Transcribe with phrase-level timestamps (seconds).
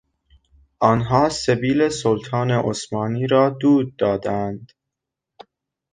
[0.79, 4.71] آنها سبیل سلطان عثمانی را دود دادند.